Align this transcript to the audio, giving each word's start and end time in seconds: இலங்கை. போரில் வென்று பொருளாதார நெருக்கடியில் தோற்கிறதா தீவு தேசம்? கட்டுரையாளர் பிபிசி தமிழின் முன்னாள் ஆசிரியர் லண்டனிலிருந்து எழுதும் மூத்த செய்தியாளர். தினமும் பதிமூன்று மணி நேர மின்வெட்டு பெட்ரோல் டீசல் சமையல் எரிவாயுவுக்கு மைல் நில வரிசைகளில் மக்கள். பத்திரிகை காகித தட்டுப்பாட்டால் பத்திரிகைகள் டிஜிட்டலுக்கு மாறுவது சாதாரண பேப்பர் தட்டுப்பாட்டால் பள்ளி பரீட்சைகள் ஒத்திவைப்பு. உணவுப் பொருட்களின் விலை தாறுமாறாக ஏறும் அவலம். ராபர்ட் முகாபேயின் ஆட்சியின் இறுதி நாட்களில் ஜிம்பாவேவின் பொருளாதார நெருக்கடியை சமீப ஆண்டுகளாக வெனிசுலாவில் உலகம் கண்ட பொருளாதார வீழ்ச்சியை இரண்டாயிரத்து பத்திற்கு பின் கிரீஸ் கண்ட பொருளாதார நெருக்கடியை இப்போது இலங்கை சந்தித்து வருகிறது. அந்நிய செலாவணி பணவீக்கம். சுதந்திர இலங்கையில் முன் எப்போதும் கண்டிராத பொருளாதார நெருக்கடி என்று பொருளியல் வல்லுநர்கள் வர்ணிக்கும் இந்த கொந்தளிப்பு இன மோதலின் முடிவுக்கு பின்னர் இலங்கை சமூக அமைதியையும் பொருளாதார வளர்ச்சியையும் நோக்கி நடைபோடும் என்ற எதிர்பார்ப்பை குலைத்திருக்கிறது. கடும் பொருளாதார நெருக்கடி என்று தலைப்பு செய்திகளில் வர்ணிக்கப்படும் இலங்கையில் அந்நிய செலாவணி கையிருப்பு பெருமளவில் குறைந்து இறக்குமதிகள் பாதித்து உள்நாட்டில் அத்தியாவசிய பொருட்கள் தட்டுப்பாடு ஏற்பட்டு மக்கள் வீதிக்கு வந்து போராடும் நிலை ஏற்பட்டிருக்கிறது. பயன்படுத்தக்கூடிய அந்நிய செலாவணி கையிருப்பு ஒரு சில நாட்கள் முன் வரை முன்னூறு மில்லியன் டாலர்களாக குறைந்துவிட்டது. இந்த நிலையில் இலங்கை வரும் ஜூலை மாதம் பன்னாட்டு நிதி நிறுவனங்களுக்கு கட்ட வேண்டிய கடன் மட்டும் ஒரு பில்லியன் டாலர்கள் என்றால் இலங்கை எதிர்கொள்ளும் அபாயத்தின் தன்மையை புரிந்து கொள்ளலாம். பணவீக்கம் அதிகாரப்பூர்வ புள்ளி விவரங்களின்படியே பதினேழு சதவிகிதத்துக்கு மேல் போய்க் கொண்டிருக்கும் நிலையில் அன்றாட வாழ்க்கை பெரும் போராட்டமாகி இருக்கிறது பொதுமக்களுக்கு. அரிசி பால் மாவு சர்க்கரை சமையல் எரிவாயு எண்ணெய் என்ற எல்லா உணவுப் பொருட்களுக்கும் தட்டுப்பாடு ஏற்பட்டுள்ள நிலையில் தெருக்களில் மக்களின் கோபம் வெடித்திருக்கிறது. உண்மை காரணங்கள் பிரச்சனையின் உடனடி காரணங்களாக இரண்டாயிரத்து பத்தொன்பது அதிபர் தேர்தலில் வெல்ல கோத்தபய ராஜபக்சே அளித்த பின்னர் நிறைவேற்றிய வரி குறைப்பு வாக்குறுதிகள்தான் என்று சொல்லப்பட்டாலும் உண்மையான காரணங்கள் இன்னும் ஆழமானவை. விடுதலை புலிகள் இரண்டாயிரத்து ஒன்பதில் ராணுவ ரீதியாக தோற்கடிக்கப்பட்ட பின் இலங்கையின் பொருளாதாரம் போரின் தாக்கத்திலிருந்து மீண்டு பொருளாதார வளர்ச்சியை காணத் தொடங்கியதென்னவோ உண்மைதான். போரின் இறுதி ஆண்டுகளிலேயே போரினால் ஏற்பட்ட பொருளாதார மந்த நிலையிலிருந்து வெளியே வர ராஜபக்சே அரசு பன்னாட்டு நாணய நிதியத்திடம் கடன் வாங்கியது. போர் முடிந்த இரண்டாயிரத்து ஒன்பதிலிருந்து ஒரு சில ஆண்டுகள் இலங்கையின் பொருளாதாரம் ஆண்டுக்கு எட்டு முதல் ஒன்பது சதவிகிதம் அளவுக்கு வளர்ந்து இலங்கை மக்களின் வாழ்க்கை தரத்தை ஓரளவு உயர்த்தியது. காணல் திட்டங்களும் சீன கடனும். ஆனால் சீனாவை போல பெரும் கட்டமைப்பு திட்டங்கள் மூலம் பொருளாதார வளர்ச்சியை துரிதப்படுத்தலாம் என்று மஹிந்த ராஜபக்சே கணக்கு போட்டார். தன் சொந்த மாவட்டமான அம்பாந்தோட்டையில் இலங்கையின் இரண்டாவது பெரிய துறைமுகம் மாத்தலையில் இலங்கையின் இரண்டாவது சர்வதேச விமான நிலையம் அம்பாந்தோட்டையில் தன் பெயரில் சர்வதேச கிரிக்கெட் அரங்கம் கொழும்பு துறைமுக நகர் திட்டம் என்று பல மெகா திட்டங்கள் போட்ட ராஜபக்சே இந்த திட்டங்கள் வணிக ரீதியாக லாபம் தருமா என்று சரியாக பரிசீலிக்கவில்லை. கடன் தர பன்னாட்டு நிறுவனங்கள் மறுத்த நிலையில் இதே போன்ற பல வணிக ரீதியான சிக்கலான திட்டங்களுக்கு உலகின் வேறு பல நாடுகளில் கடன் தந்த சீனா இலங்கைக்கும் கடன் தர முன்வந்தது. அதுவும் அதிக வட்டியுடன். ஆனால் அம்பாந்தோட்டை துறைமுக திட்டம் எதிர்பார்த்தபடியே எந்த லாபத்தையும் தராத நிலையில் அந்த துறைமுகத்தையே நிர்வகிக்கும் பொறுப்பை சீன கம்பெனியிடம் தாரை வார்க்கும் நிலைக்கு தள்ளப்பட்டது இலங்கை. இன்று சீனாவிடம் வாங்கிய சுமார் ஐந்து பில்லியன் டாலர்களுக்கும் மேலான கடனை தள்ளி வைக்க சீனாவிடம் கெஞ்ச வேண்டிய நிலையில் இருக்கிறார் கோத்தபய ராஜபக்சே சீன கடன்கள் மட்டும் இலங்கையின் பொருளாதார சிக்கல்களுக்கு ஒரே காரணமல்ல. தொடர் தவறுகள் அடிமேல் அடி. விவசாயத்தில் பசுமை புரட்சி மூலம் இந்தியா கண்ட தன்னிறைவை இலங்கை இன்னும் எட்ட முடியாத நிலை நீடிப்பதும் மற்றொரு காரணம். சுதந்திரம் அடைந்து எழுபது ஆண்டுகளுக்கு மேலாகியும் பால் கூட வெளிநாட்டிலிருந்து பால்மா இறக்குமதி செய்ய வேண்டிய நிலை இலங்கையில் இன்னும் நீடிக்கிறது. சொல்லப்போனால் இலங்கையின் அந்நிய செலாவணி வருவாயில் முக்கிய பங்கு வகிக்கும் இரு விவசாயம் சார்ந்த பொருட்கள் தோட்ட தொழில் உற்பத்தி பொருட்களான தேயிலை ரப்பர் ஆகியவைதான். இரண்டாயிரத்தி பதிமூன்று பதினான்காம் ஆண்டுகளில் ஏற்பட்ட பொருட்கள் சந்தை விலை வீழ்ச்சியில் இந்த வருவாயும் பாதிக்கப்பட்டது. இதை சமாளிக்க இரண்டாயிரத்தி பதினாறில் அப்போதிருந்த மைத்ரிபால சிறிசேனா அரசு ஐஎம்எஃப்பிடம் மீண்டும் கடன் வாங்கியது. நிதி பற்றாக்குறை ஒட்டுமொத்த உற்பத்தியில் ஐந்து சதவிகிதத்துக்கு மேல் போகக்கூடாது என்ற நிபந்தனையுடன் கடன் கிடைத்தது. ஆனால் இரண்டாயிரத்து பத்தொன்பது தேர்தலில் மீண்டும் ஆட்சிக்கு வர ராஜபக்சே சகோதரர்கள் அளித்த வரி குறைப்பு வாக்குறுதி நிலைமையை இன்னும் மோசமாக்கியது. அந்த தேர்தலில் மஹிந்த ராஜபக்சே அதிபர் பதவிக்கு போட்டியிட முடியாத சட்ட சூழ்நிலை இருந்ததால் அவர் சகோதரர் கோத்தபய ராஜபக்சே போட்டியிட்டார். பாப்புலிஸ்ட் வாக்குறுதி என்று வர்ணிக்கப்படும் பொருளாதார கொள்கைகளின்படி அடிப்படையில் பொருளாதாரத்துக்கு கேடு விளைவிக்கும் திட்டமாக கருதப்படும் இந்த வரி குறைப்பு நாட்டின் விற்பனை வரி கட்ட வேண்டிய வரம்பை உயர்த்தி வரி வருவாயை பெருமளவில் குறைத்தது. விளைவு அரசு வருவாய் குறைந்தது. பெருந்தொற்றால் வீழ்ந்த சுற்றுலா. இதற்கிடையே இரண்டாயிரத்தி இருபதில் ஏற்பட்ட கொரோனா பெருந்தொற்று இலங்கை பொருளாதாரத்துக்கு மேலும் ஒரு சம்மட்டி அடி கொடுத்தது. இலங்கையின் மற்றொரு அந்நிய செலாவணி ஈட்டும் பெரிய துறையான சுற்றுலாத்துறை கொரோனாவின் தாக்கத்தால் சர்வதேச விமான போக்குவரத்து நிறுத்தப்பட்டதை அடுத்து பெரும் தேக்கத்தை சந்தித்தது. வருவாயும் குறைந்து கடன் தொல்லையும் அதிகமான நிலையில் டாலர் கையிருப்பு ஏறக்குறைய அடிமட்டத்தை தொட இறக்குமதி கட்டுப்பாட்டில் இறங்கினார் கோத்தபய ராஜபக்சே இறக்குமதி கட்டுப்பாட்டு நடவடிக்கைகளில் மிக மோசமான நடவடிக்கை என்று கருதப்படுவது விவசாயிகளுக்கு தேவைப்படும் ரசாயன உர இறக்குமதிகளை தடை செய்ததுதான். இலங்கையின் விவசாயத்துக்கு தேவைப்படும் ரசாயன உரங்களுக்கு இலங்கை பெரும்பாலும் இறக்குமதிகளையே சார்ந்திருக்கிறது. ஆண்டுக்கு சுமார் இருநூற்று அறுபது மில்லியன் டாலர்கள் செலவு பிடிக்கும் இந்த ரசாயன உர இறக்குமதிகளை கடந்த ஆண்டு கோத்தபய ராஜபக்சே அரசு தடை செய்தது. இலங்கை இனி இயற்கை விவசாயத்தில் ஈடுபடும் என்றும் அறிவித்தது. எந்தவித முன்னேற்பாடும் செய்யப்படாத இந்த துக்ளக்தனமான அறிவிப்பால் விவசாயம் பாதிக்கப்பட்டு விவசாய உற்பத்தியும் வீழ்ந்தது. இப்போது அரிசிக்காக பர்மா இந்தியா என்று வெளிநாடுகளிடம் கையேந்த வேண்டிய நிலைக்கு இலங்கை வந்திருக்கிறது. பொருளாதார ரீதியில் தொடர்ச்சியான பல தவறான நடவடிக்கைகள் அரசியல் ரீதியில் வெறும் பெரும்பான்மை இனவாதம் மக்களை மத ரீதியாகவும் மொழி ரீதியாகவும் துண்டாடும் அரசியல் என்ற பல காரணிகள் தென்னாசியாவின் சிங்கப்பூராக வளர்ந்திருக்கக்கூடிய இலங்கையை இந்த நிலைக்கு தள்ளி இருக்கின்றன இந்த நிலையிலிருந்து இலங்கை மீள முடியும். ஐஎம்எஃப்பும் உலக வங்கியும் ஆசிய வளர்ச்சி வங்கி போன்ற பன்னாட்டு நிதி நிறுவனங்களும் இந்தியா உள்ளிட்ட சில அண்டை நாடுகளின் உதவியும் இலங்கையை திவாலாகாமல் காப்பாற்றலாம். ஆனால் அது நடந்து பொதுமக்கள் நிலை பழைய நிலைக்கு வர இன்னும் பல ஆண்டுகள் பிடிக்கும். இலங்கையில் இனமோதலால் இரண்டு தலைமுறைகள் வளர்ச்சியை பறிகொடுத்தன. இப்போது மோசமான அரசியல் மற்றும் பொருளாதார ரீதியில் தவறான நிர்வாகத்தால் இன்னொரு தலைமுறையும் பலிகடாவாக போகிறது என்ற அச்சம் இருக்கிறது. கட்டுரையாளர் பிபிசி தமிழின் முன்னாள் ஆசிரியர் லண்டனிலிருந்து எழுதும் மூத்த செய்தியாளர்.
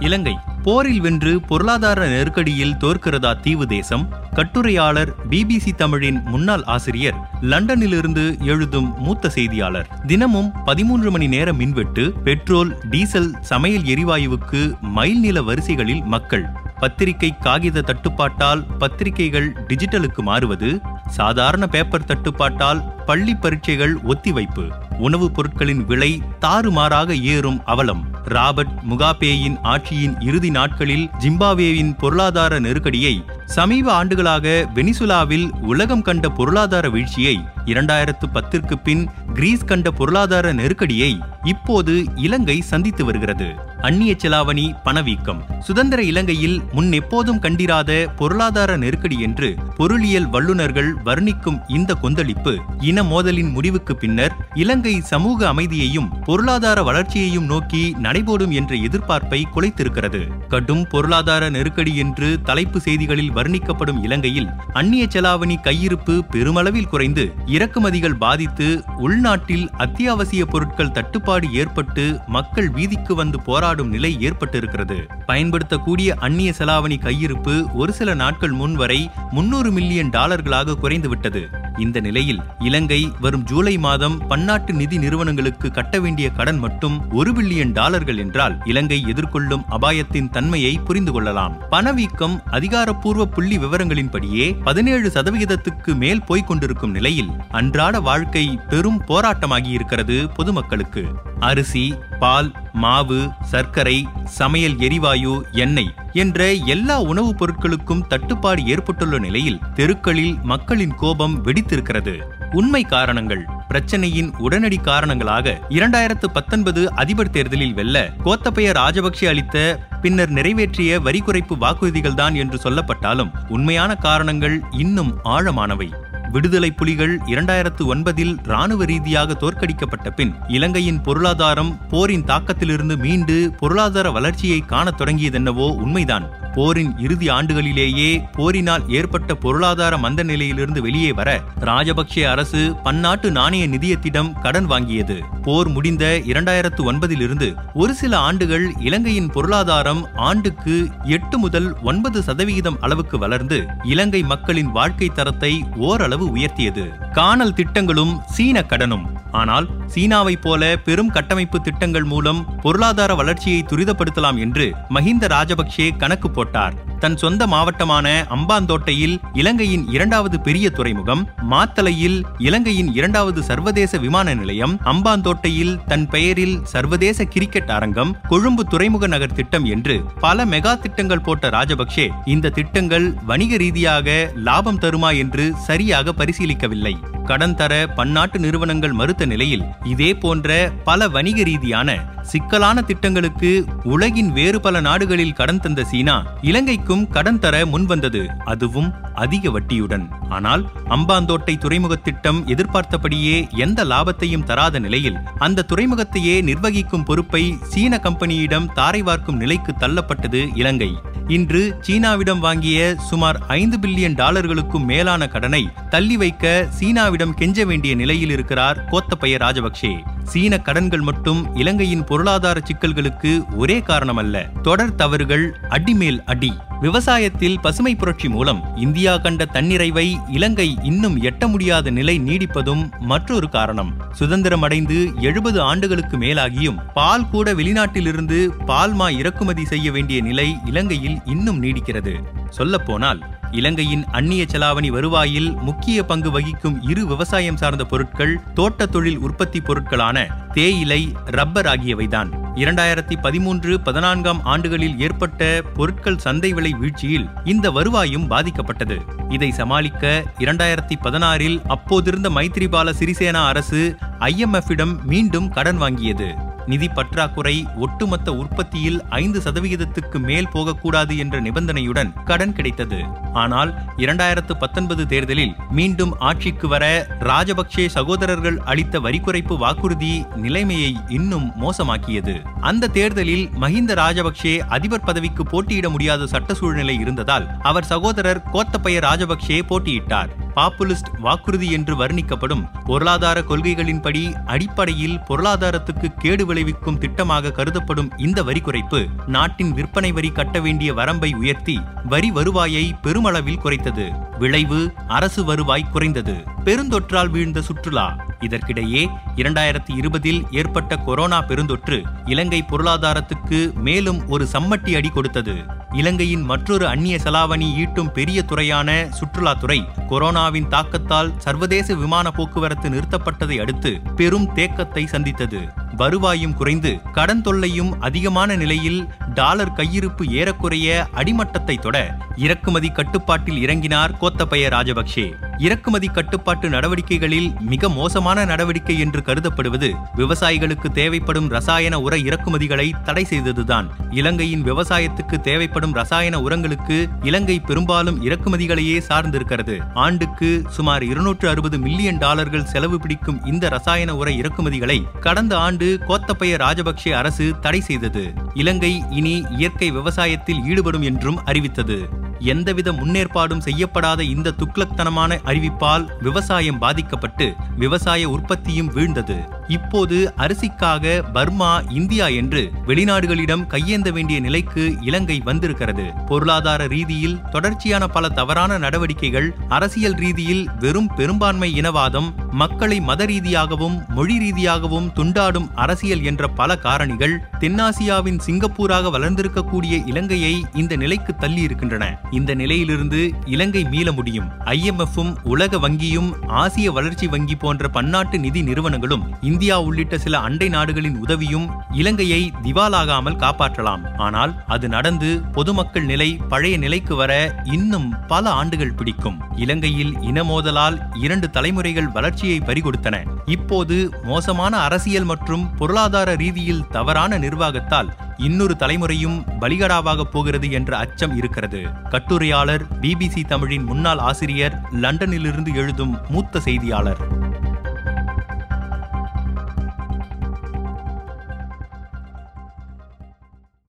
இலங்கை. 0.00 0.38
போரில் 0.62 1.00
வென்று 1.00 1.40
பொருளாதார 1.40 2.08
நெருக்கடியில் 2.08 2.76
தோற்கிறதா 2.76 3.40
தீவு 3.40 3.66
தேசம்? 3.66 4.08
கட்டுரையாளர் 4.34 5.14
பிபிசி 5.30 5.74
தமிழின் 5.74 6.22
முன்னாள் 6.24 6.62
ஆசிரியர் 6.64 7.14
லண்டனிலிருந்து 7.42 8.40
எழுதும் 8.44 9.02
மூத்த 9.02 9.28
செய்தியாளர். 9.28 10.00
தினமும் 10.06 10.52
பதிமூன்று 10.64 11.10
மணி 11.10 11.26
நேர 11.26 11.52
மின்வெட்டு 11.52 12.12
பெட்ரோல் 12.24 12.78
டீசல் 12.90 13.36
சமையல் 13.40 13.82
எரிவாயுவுக்கு 13.82 14.80
மைல் 14.80 15.20
நில 15.20 15.42
வரிசைகளில் 15.42 16.02
மக்கள். 16.02 16.46
பத்திரிகை 16.80 17.34
காகித 17.36 17.80
தட்டுப்பாட்டால் 17.80 18.64
பத்திரிகைகள் 18.78 19.56
டிஜிட்டலுக்கு 19.68 20.22
மாறுவது 20.22 20.80
சாதாரண 21.06 21.66
பேப்பர் 21.66 22.04
தட்டுப்பாட்டால் 22.04 22.82
பள்ளி 23.06 23.34
பரீட்சைகள் 23.34 23.96
ஒத்திவைப்பு. 23.96 24.70
உணவுப் 24.98 25.34
பொருட்களின் 25.34 25.84
விலை 25.84 26.22
தாறுமாறாக 26.38 27.14
ஏறும் 27.14 27.60
அவலம். 27.64 28.09
ராபர்ட் 28.26 28.74
முகாபேயின் 28.90 29.56
ஆட்சியின் 29.64 30.20
இறுதி 30.20 30.50
நாட்களில் 30.50 31.10
ஜிம்பாவேவின் 31.20 31.96
பொருளாதார 31.96 32.58
நெருக்கடியை 32.58 33.14
சமீப 33.54 33.92
ஆண்டுகளாக 33.92 34.68
வெனிசுலாவில் 34.74 35.46
உலகம் 35.62 36.02
கண்ட 36.02 36.28
பொருளாதார 36.28 36.88
வீழ்ச்சியை 36.88 37.36
இரண்டாயிரத்து 37.64 38.26
பத்திற்கு 38.34 38.74
பின் 38.84 39.02
கிரீஸ் 39.34 39.64
கண்ட 39.64 39.90
பொருளாதார 39.90 40.52
நெருக்கடியை 40.52 41.18
இப்போது 41.42 42.04
இலங்கை 42.14 42.60
சந்தித்து 42.60 43.04
வருகிறது. 43.04 43.48
அந்நிய 43.80 44.16
செலாவணி 44.22 44.64
பணவீக்கம். 44.82 45.42
சுதந்திர 45.60 46.02
இலங்கையில் 46.02 46.62
முன் 46.72 46.92
எப்போதும் 46.92 47.38
கண்டிராத 47.38 47.90
பொருளாதார 48.16 48.76
நெருக்கடி 48.76 49.20
என்று 49.20 49.48
பொருளியல் 49.76 50.28
வல்லுநர்கள் 50.28 50.90
வர்ணிக்கும் 51.04 51.58
இந்த 51.68 51.94
கொந்தளிப்பு 51.94 52.54
இன 52.80 53.02
மோதலின் 53.02 53.50
முடிவுக்கு 53.50 53.96
பின்னர் 53.96 54.36
இலங்கை 54.54 55.00
சமூக 55.00 55.48
அமைதியையும் 55.48 56.10
பொருளாதார 56.24 56.82
வளர்ச்சியையும் 56.82 57.44
நோக்கி 57.44 57.96
நடைபோடும் 57.98 58.50
என்ற 58.50 58.74
எதிர்பார்ப்பை 58.76 59.42
குலைத்திருக்கிறது. 59.54 60.22
கடும் 60.48 60.86
பொருளாதார 60.86 61.50
நெருக்கடி 61.50 61.96
என்று 61.96 62.42
தலைப்பு 62.42 62.80
செய்திகளில் 62.80 63.32
வர்ணிக்கப்படும் 63.40 64.02
இலங்கையில் 64.02 64.48
அந்நிய 64.72 65.06
செலாவணி 65.12 65.56
கையிருப்பு 65.64 66.18
பெருமளவில் 66.30 66.88
குறைந்து 66.88 67.32
இறக்குமதிகள் 67.46 68.16
பாதித்து 68.16 68.82
உள்நாட்டில் 68.98 69.70
அத்தியாவசிய 69.70 70.46
பொருட்கள் 70.46 70.92
தட்டுப்பாடு 70.92 71.52
ஏற்பட்டு 71.52 72.20
மக்கள் 72.26 72.68
வீதிக்கு 72.70 73.14
வந்து 73.14 73.40
போராடும் 73.40 73.88
நிலை 73.88 74.16
ஏற்பட்டிருக்கிறது. 74.20 74.98
பயன்படுத்தக்கூடிய 75.26 76.14
அந்நிய 76.14 76.52
செலாவணி 76.58 76.98
கையிருப்பு 77.00 77.72
ஒரு 77.72 77.92
சில 77.92 78.14
நாட்கள் 78.14 78.50
முன் 78.50 78.74
வரை 78.74 79.10
முன்னூறு 79.30 79.70
மில்லியன் 79.70 80.10
டாலர்களாக 80.10 80.78
குறைந்துவிட்டது. 80.82 81.68
இந்த 81.78 82.00
நிலையில் 82.00 82.40
இலங்கை 82.58 83.12
வரும் 83.20 83.42
ஜூலை 83.42 83.78
மாதம் 83.78 84.26
பன்னாட்டு 84.28 84.72
நிதி 84.72 84.98
நிறுவனங்களுக்கு 84.98 85.70
கட்ட 85.70 86.00
வேண்டிய 86.00 86.30
கடன் 86.30 86.58
மட்டும் 86.58 87.10
ஒரு 87.10 87.32
பில்லியன் 87.32 87.72
டாலர்கள் 87.72 88.16
என்றால் 88.16 88.58
இலங்கை 88.64 89.04
எதிர்கொள்ளும் 89.06 89.62
அபாயத்தின் 89.70 90.30
தன்மையை 90.30 90.78
புரிந்து 90.78 91.12
கொள்ளலாம். 91.12 91.68
பணவீக்கம் 91.68 92.42
அதிகாரப்பூர்வ 92.44 93.26
புள்ளி 93.26 93.58
விவரங்களின்படியே 93.58 94.62
பதினேழு 94.62 95.10
சதவிகிதத்துக்கு 95.14 95.94
மேல் 95.94 96.24
போய்க் 96.24 96.46
கொண்டிருக்கும் 96.46 96.90
நிலையில் 96.90 97.30
அன்றாட 97.50 98.00
வாழ்க்கை 98.00 98.58
பெரும் 98.68 99.02
போராட்டமாகி 99.02 99.66
இருக்கிறது 99.66 100.28
பொதுமக்களுக்கு. 100.28 101.04
அரிசி 101.40 101.94
பால் 102.20 102.52
மாவு 102.72 103.28
சர்க்கரை 103.42 104.08
சமையல் 104.24 104.78
எரிவாயு 104.78 105.46
எண்ணெய் 105.52 105.94
என்ற 106.12 106.52
எல்லா 106.52 107.00
உணவுப் 107.00 107.44
பொருட்களுக்கும் 107.44 108.06
தட்டுப்பாடு 108.06 108.66
ஏற்பட்டுள்ள 108.66 109.18
நிலையில் 109.18 109.58
தெருக்களில் 109.74 110.36
மக்களின் 110.42 110.94
கோபம் 110.94 111.44
வெடித்திருக்கிறது. 111.44 112.14
உண்மை 112.52 112.82
காரணங்கள் 112.82 113.46
பிரச்சனையின் 113.68 114.38
உடனடி 114.38 114.76
காரணங்களாக 114.76 115.60
இரண்டாயிரத்து 115.68 116.26
பத்தொன்பது 116.32 116.94
அதிபர் 116.94 117.30
தேர்தலில் 117.30 117.74
வெல்ல 117.74 118.10
கோத்தபய 118.24 118.72
ராஜபக்சே 118.72 119.26
அளித்த 119.26 119.78
பின்னர் 120.00 120.28
நிறைவேற்றிய 120.28 121.00
வரி 121.00 121.22
குறைப்பு 121.26 121.54
வாக்குறுதிகள்தான் 121.60 122.34
என்று 122.34 122.70
சொல்லப்பட்டாலும் 122.70 123.32
உண்மையான 123.48 123.94
காரணங்கள் 123.94 124.60
இன்னும் 124.70 125.18
ஆழமானவை. 125.24 125.90
விடுதலை 126.30 126.70
புலிகள் 126.70 127.18
இரண்டாயிரத்து 127.18 127.94
ஒன்பதில் 127.94 128.36
ராணுவ 128.42 128.84
ரீதியாக 128.84 129.34
தோற்கடிக்கப்பட்ட 129.34 130.10
பின் 130.10 130.34
இலங்கையின் 130.48 131.02
பொருளாதாரம் 131.02 131.88
போரின் 131.88 132.24
தாக்கத்திலிருந்து 132.24 132.96
மீண்டு 132.96 133.54
பொருளாதார 133.58 134.10
வளர்ச்சியை 134.10 134.60
காணத் 134.60 135.00
தொடங்கியதென்னவோ 135.00 135.76
உண்மைதான். 135.76 136.39
போரின் 136.54 136.98
இறுதி 136.98 137.28
ஆண்டுகளிலேயே 137.28 138.24
போரினால் 138.32 138.88
ஏற்பட்ட 138.88 139.34
பொருளாதார 139.34 139.98
மந்த 139.98 140.22
நிலையிலிருந்து 140.22 140.82
வெளியே 140.82 141.12
வர 141.12 141.40
ராஜபக்சே 141.60 142.22
அரசு 142.24 142.74
பன்னாட்டு 142.82 143.30
நாணய 143.30 143.68
நிதியத்திடம் 143.68 144.40
கடன் 144.40 144.70
வாங்கியது. 144.70 145.20
போர் 145.42 145.68
முடிந்த 145.68 146.20
இரண்டாயிரத்து 146.26 146.92
ஒன்பதிலிருந்து 146.92 147.54
ஒரு 147.74 147.94
சில 147.94 148.18
ஆண்டுகள் 148.18 148.72
இலங்கையின் 148.78 149.30
பொருளாதாரம் 149.30 150.06
ஆண்டுக்கு 150.16 150.88
எட்டு 151.04 151.38
முதல் 151.38 151.76
ஒன்பது 151.82 152.22
சதவிகிதம் 152.22 152.80
அளவுக்கு 152.80 153.18
வளர்ந்து 153.18 153.66
இலங்கை 153.82 154.22
மக்களின் 154.22 154.70
வாழ்க்கை 154.70 155.08
தரத்தை 155.08 155.64
ஓரளவு 155.76 156.36
உயர்த்தியது. 156.36 157.10
காணல் 157.10 157.54
திட்டங்களும் 157.54 158.20
சீன 158.26 158.64
கடனும். 158.68 159.06
ஆனால் 159.30 159.79
சீனாவை 159.94 160.36
போல 160.36 160.62
பெரும் 160.86 161.10
கட்டமைப்பு 161.10 161.60
திட்டங்கள் 161.60 162.06
மூலம் 162.12 162.40
பொருளாதார 162.60 163.14
வளர்ச்சியை 163.14 163.62
துரிதப்படுத்தலாம் 163.70 164.38
என்று 164.38 164.68
மஹிந்த 164.94 165.26
ராஜபக்சே 165.36 165.88
கணக்கு 165.96 166.30
போட்டார். 166.30 166.76
தன் 166.98 167.16
சொந்த 167.16 167.42
மாவட்டமான 167.46 168.06
அம்பாந்தோட்டையில் 168.36 169.14
இலங்கையின் 169.32 169.84
இரண்டாவது 169.88 170.36
பெரிய 170.40 170.66
துறைமுகம் 170.70 171.22
மாத்தலையில் 171.50 172.18
இலங்கையின் 172.38 172.90
இரண்டாவது 172.94 173.42
சர்வதேச 173.42 173.98
விமான 173.98 174.34
நிலையம் 174.34 174.74
அம்பாந்தோட்டையில் 174.84 175.72
தன் 175.86 176.06
பெயரில் 176.08 176.56
சர்வதேச 176.64 177.24
கிரிக்கெட் 177.24 177.70
அரங்கம் 177.70 178.12
கொழும்பு 178.28 178.64
துறைமுக 178.64 179.06
நகர் 179.06 179.32
திட்டம் 179.32 179.64
என்று 179.64 179.96
பல 180.20 180.44
மெகா 180.44 180.74
திட்டங்கள் 180.80 181.24
போட்ட 181.28 181.48
ராஜபக்சே 181.48 182.08
இந்த 182.24 182.52
திட்டங்கள் 182.58 183.08
வணிக 183.26 183.56
ரீதியாக 183.56 184.18
லாபம் 184.48 184.78
தருமா 184.78 185.12
என்று 185.16 185.46
சரியாக 185.68 186.12
பரிசீலிக்கவில்லை. 186.12 186.94
கடன் 187.24 187.54
தர 187.54 187.72
பன்னாட்டு 187.96 188.38
நிறுவனங்கள் 188.38 188.92
மறுத்த 188.92 189.26
நிலையில் 189.26 189.64
இதே 189.84 190.14
போன்ற 190.14 190.70
பல 190.84 191.08
வணிக 191.08 191.42
ரீதியான 191.42 192.04
சிக்கலான 192.22 192.82
திட்டங்களுக்கு 192.82 193.64
உலகின் 193.84 194.32
வேறு 194.32 194.60
பல 194.60 194.80
நாடுகளில் 194.80 195.32
கடன் 195.32 195.60
தந்த 195.60 195.84
சீனா 195.84 196.26
இலங்கைக்கும் 196.42 197.08
கடன் 197.08 197.38
தர 197.38 197.64
முன்வந்தது. 197.64 198.26
அதுவும் 198.44 198.94
அதிக 199.20 199.50
வட்டியுடன். 199.50 200.04
ஆனால் 200.28 200.62
அம்பாந்தோட்டை 200.88 201.54
துறைமுக 201.58 201.94
திட்டம் 201.96 202.40
எதிர்பார்த்தபடியே 202.46 203.36
எந்த 203.56 203.84
லாபத்தையும் 203.84 204.44
தராத 204.44 204.78
நிலையில் 204.78 205.18
அந்த 205.38 205.66
துறைமுகத்தையே 205.68 206.36
நிர்வகிக்கும் 206.42 207.04
பொறுப்பை 207.04 207.42
சீன 207.62 208.00
கம்பெனியிடம் 208.02 208.72
தாரை 208.72 209.02
வார்க்கும் 209.02 209.36
நிலைக்கு 209.36 209.72
தள்ளப்பட்டது 209.78 210.42
இலங்கை. 210.54 210.90
இன்று 211.28 211.62
சீனாவிடம் 211.80 212.38
வாங்கிய 212.38 212.78
சுமார் 213.08 213.38
ஐந்து 213.46 213.76
பில்லியன் 213.78 214.16
டாலர்களுக்கும் 214.16 214.84
மேலான 214.84 215.28
கடனை 215.28 215.62
தள்ளி 215.90 216.16
வைக்க 216.16 216.66
சீனாவிடம் 216.78 217.34
கெஞ்ச 217.34 217.64
வேண்டிய 217.64 217.94
நிலையில் 217.94 218.30
இருக்கிறார் 218.30 218.80
கோத்தபய 218.90 219.36
ராஜபக்சே 219.38 219.92
சீன 220.24 220.58
கடன்கள் 220.58 221.00
மட்டும் 221.00 221.56
இலங்கையின் 221.56 222.04
பொருளாதார 222.04 222.60
சிக்கல்களுக்கு 222.60 223.56
ஒரே 223.56 223.78
காரணமல்ல. 223.78 224.60
தொடர் 224.60 224.94
தவறுகள் 224.94 225.56
அடிமேல் 225.68 226.24
அடி. 226.24 226.52
விவசாயத்தில் 226.82 227.60
பசுமை 227.60 227.94
புரட்சி 227.94 228.28
மூலம் 228.28 228.76
இந்தியா 228.76 229.16
கண்ட 229.16 229.46
தன்னிறைவை 229.52 230.16
இலங்கை 230.28 230.78
இன்னும் 230.82 231.22
எட்ட 231.22 231.48
முடியாத 231.48 231.90
நிலை 231.90 232.20
நீடிப்பதும் 232.20 232.98
மற்றொரு 232.98 233.48
காரணம். 233.48 233.94
சுதந்திரம் 234.12 234.62
அடைந்து 234.62 235.12
எழுபது 235.20 235.60
ஆண்டுகளுக்கு 235.60 236.18
மேலாகியும் 236.18 236.92
பால் 236.94 237.28
கூட 237.28 237.54
வெளிநாட்டிலிருந்து 237.54 238.50
பால்மா 238.66 239.10
இறக்குமதி 239.10 239.64
செய்ய 239.64 239.92
வேண்டிய 239.92 240.20
நிலை 240.20 240.56
இலங்கையில் 240.64 241.20
இன்னும் 241.24 241.62
நீடிக்கிறது. 241.62 242.14
சொல்லப்போனால் 242.48 243.39
இலங்கையின் 243.50 244.04
அந்நிய 244.04 244.46
செலாவணி 244.52 244.88
வருவாயில் 244.88 245.52
முக்கிய 245.52 246.04
பங்கு 246.04 246.30
வகிக்கும் 246.30 246.82
இரு 246.82 247.06
விவசாயம் 247.06 247.56
சார்ந்த 247.56 247.84
பொருட்கள் 247.84 248.40
தோட்ட 248.54 248.86
தொழில் 248.86 249.18
உற்பத்தி 249.18 249.60
பொருட்களான 249.60 250.26
தேயிலை 250.52 251.12
ரப்பர் 251.24 251.66
ஆகியவைதான். 251.66 252.28
இரண்டாயிரத்தி 252.54 253.20
பதிமூன்று 253.22 253.80
பதினான்காம் 253.80 254.44
ஆண்டுகளில் 254.44 255.00
ஏற்பட்ட 255.00 255.62
பொருட்கள் 255.74 256.18
சந்தை 256.18 256.52
விலை 256.52 256.72
வீழ்ச்சியில் 256.72 257.28
இந்த 257.44 257.70
வருவாயும் 257.70 258.30
பாதிக்கப்பட்டது. 258.30 258.98
இதை 259.32 259.50
சமாளிக்க 259.50 260.24
இரண்டாயிரத்தி 260.38 260.94
பதினாறில் 261.02 261.60
அப்போதிருந்த 261.68 262.28
மைத்ரிபால 262.28 262.92
சிறிசேனா 262.98 263.46
அரசு 263.46 263.96
ஐஎம்எஃப்பிடம் 264.20 265.02
மீண்டும் 265.02 265.48
கடன் 265.48 265.80
வாங்கியது. 265.80 266.49
நிதி 266.66 266.88
பற்றாக்குறை 266.88 267.66
ஒட்டுமொத்த 267.76 268.34
உற்பத்தியில் 268.34 269.02
ஐந்து 269.08 269.40
சதவிகிதத்துக்கு 269.40 270.18
மேல் 270.18 270.48
போகக்கூடாது 270.48 271.16
என்ற 271.16 271.40
நிபந்தனையுடன் 271.40 272.24
கடன் 272.24 272.52
கிடைத்தது. 272.52 273.04
ஆனால் 273.32 273.80
இரண்டாயிரத்து 273.96 274.52
பத்தொன்பது 274.58 275.06
தேர்தலில் 275.06 275.54
மீண்டும் 275.70 276.18
ஆட்சிக்கு 276.18 276.68
வர 276.68 277.06
ராஜபக்சே 277.20 277.86
சகோதரர்கள் 277.86 278.58
அளித்த 278.58 279.00
வரி 279.00 279.18
குறைப்பு 279.18 279.58
வாக்குறுதி 279.58 280.24
நிலைமையை 280.36 280.96
இன்னும் 281.08 281.52
மோசமாக்கியது. 281.60 282.42
அந்த 282.60 282.86
தேர்தலில் 282.86 283.48
மஹிந்த 283.60 283.94
ராஜபக்சே 283.94 284.58
அதிபர் 284.58 285.04
பதவிக்கு 285.04 285.46
போட்டியிட 285.46 285.88
முடியாத 285.88 286.26
சட்ட 286.26 286.54
சூழ்நிலை 286.54 286.98
இருந்ததால் 287.00 287.48
அவர் 287.60 287.84
சகோதரர் 287.84 288.42
கோத்தபய 288.52 289.00
ராஜபக்சே 289.00 289.60
போட்டியிட்டார். 289.68 290.28
பாப்புலிஸ்ட் 290.54 291.10
வாக்குறுதி 291.18 291.70
என்று 291.70 291.94
வர்ணிக்கப்படும் 291.96 292.64
பொருளாதார 292.84 293.40
கொள்கைகளின்படி 293.40 294.34
அடிப்படையில் 294.46 295.18
பொருளாதாரத்துக்கு 295.28 296.08
கேடு 296.18 296.46
விளைவிக்கும் 296.46 297.00
திட்டமாக 297.00 297.52
கருதப்படும் 297.52 298.12
இந்த 298.16 298.42
வரி 298.42 298.60
குறைப்பு 298.60 299.06
நாட்டின் 299.26 299.72
விற்பனை 299.72 300.12
வரி 300.12 300.30
கட்ட 300.30 300.60
வேண்டிய 300.60 300.94
வரம்பை 300.94 301.32
உயர்த்தி 301.32 301.80
வரி 302.04 302.30
வருவாயை 302.30 302.94
பெருமளவில் 303.02 303.58
குறைத்தது. 303.58 304.38
விளைவு 304.38 304.92
அரசு 305.08 305.44
வருவாய் 305.44 305.90
குறைந்தது. 305.92 306.34
பெருந்தொற்றால் 306.64 307.30
வீழ்ந்த 307.30 307.62
சுற்றுலா. 307.62 308.26
இதற்கிடையே 308.40 309.08
இரண்டாயிரத்தி 309.36 309.96
இருபதில் 309.96 310.46
ஏற்பட்ட 310.50 310.96
கொரோனா 310.96 311.42
பெருந்தொற்று 311.42 312.02
இலங்கை 312.24 312.64
பொருளாதாரத்துக்கு 312.70 313.72
மேலும் 313.72 314.28
ஒரு 314.28 314.48
சம்மட்டி 314.52 314.96
அடி 314.96 315.08
கொடுத்தது. 315.08 315.54
இலங்கையின் 315.92 316.42
மற்றொரு 316.42 316.86
அந்நிய 316.86 317.16
செலாவணி 317.16 317.74
ஈட்டும் 317.76 318.12
பெரிய 318.12 318.42
துறையான 318.42 319.08
சுற்றுலாத்துறை 319.20 319.88
கொரோனாவின் 320.10 320.68
தாக்கத்தால் 320.68 321.32
சர்வதேச 321.38 321.94
விமான 321.94 322.30
போக்குவரத்து 322.30 322.88
நிறுத்தப்பட்டதை 322.88 323.60
அடுத்து 323.60 324.00
பெரும் 324.16 324.48
தேக்கத்தை 324.54 325.06
சந்தித்தது. 325.06 325.79
வருவாயும் 325.96 326.54
குறைந்து 326.54 326.90
கடன் 327.12 327.42
தொல்லையும் 327.42 327.92
அதிகமான 328.00 328.56
நிலையில் 328.56 329.00
டாலர் 329.34 329.76
கையிருப்பு 329.76 330.24
ஏறக்குறைய 330.30 331.06
அடிமட்டத்தை 331.12 331.76
தொட 331.78 331.96
இறக்குமதி 332.36 332.88
கட்டுப்பாட்டில் 332.88 333.62
இறங்கினார் 333.62 334.14
கோத்தபய 334.20 334.64
ராஜபக்சே 334.68 335.26
இறக்குமதி 335.58 336.08
கட்டுப்பாட்டு 336.08 336.68
நடவடிக்கைகளில் 336.68 337.48
மிக 337.60 337.88
மோசமான 337.88 338.44
நடவடிக்கை 338.44 338.98
என்று 338.98 339.20
கருதப்படுவது 339.22 339.88
விவசாயிகளுக்கு 340.16 340.88
தேவைப்படும் 340.92 341.48
ரசாயன 341.48 342.00
உர 342.00 342.16
இறக்குமதிகளை 342.18 342.86
தடை 343.02 343.24
செய்ததுதான். 343.24 343.88
இலங்கையின் 344.10 344.64
விவசாயத்துக்கு 344.64 345.36
தேவைப்படும் 345.40 345.92
ரசாயன 345.92 346.38
உரங்களுக்கு 346.40 346.96
இலங்கை 347.22 347.58
பெரும்பாலும் 347.60 348.20
இறக்குமதிகளையே 348.24 348.96
சார்ந்திருக்கிறது. 349.08 349.76
ஆண்டுக்கு 349.94 350.50
சுமார் 350.68 351.02
இருநூற்று 351.02 351.48
அறுபது 351.48 351.78
மில்லியன் 351.78 352.18
டாலர்கள் 352.18 352.64
செலவு 352.64 352.98
பிடிக்கும் 353.00 353.44
இந்த 353.44 353.68
ரசாயன 353.68 354.14
உர 354.14 354.30
இறக்குமதிகளை 354.30 354.98
கடந்த 355.20 355.58
ஆண்டு 355.58 355.79
கோத்தபய 355.84 356.56
ராஜபக்சே 356.56 357.12
அரசு 357.12 357.60
தடை 357.60 357.80
செய்தது. 357.80 358.32
இலங்கை 358.54 359.04
இனி 359.10 359.44
இயற்கை 359.50 359.92
விவசாயத்தில் 359.92 360.64
ஈடுபடும் 360.64 361.02
என்றும் 361.02 361.44
அறிவித்தது. 361.44 362.08
எந்தவித 362.38 362.92
முன்னேற்பாடும் 362.92 363.60
செய்யப்படாத 363.60 364.22
இந்த 364.22 364.50
துக்ளக்தனமான 364.50 365.38
அறிவிப்பால் 365.44 366.22
விவசாயம் 366.22 366.78
பாதிக்கப்பட்டு 366.78 367.54
விவசாய 367.76 368.28
உற்பத்தியும் 368.28 368.92
வீழ்ந்தது. 368.92 369.58
இப்போது 369.70 370.32
அரிசிக்காக 370.36 371.32
பர்மா 371.32 371.70
இந்தியா 371.90 372.26
என்று 372.26 372.62
வெளிநாடுகளிடம் 372.86 373.66
கையேந்த 373.66 374.10
வேண்டிய 374.10 374.40
நிலைக்கு 374.40 374.84
இலங்கை 375.00 375.40
வந்திருக்கிறது. 375.44 376.06
பொருளாதார 376.26 376.86
ரீதியில் 376.86 377.40
தொடர்ச்சியான 377.50 378.06
பல 378.06 378.28
தவறான 378.28 378.78
நடவடிக்கைகள் 378.78 379.48
அரசியல் 379.68 380.14
ரீதியில் 380.14 380.64
வெறும் 380.78 381.10
பெரும்பான்மை 381.16 381.70
இனவாதம் 381.80 382.28
மக்களை 382.52 383.00
மத 383.00 383.24
ரீதியாகவும் 383.24 383.96
மொழி 384.08 384.38
ரீதியாகவும் 384.38 385.08
துண்டாடும் 385.14 385.68
அரசியல் 385.74 386.24
என்ற 386.24 386.48
பல 386.48 386.78
காரணிகள் 386.82 387.36
தென்னாசியாவின் 387.60 388.40
சிங்கப்பூராக 388.46 389.10
வளர்ந்திருக்கக்கூடிய 389.16 390.06
இலங்கையை 390.06 390.54
இந்த 390.72 390.96
நிலைக்கு 390.96 391.34
தள்ளி 391.34 391.62
இருக்கின்றன 391.62 392.04
இந்த 392.30 392.54
நிலையிலிருந்து 392.54 393.30
இலங்கை 393.46 393.84
மீள 393.84 394.12
முடியும். 394.12 394.48
ஐஎம்எஃப்பும் 394.64 395.32
உலக 395.42 395.88
வங்கியும் 395.88 396.30
ஆசிய 396.46 396.92
வளர்ச்சி 396.92 397.26
வங்கி 397.26 397.56
போன்ற 397.56 397.88
பன்னாட்டு 397.88 398.38
நிதி 398.38 398.62
நிறுவனங்களும் 398.62 399.26
இந்தியா 399.60 399.80
உள்ளிட்ட 399.80 400.18
சில 400.18 400.38
அண்டை 400.38 400.68
நாடுகளின் 400.68 401.16
உதவியும் 401.18 401.70
இலங்கையை 401.90 402.52
திவாலாகாமல் 402.62 403.36
காப்பாற்றலாம். 403.36 404.16
ஆனால் 404.16 404.62
அது 404.66 404.88
நடந்து 404.88 405.42
பொதுமக்கள் 405.52 406.04
நிலை 406.04 406.28
பழைய 406.48 406.76
நிலைக்கு 406.76 407.14
வர 407.14 407.54
இன்னும் 407.64 408.26
பல 408.26 408.50
ஆண்டுகள் 408.50 408.94
பிடிக்கும். 408.94 409.38
இலங்கையில் 409.56 410.14
இனமோதலால் 410.16 410.96
இரண்டு 411.14 411.50
தலைமுறைகள் 411.50 412.08
வளர்ச்சியை 412.08 412.58
பறிகொடுத்தன. 412.58 413.18
இப்போது 413.46 414.12
மோசமான 414.22 414.78
அரசியல் 414.78 415.24
மற்றும் 415.24 415.76
பொருளாதார 415.76 416.34
ரீதியில் 416.34 416.86
தவறான 416.88 417.38
நிர்வாகத்தால் 417.38 418.10
இன்னொரு 418.36 418.76
தலைமுறையும் 418.78 419.38
பலிகடாவாக 419.60 420.20
போகிறது 420.22 420.70
என்ற 420.70 420.96
அச்சம் 420.96 421.36
இருக்கிறது. 421.36 421.86
கட்டுரையாளர் 422.08 422.86
பிபிசி 423.00 423.44
தமிழின் 423.44 423.84
முன்னாள் 423.84 424.18
ஆசிரியர் 424.18 424.80
லண்டனிலிருந்து 425.02 425.74
எழுதும் 425.74 426.16
மூத்த 426.28 426.60
செய்தியாளர். 426.60 427.39